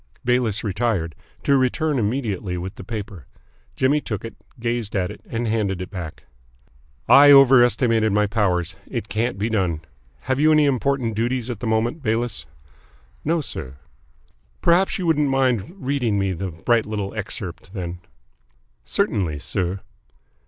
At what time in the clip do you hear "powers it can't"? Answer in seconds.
8.25-9.37